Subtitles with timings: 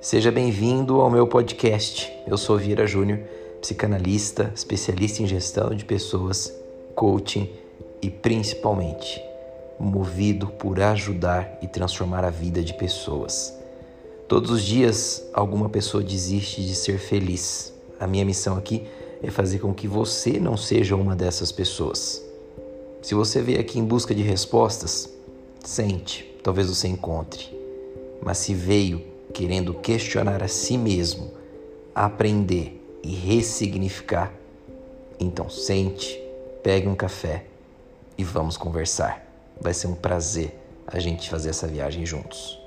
[0.00, 2.12] Seja bem-vindo ao meu podcast.
[2.26, 3.18] Eu sou Vieira Júnior,
[3.60, 6.52] psicanalista, especialista em gestão de pessoas,
[6.94, 7.50] coaching
[8.02, 9.20] e principalmente
[9.80, 13.52] movido por ajudar e transformar a vida de pessoas.
[14.28, 17.72] Todos os dias alguma pessoa desiste de ser feliz.
[17.98, 18.86] A minha missão aqui
[19.22, 22.22] é fazer com que você não seja uma dessas pessoas.
[23.00, 25.08] Se você veio aqui em busca de respostas,
[25.64, 27.56] sente, talvez você encontre.
[28.22, 31.30] Mas se veio querendo questionar a si mesmo,
[31.94, 34.32] aprender e ressignificar,
[35.20, 36.18] então sente,
[36.62, 37.44] pegue um café
[38.16, 39.30] e vamos conversar.
[39.60, 42.58] Vai ser um prazer a gente fazer essa viagem juntos.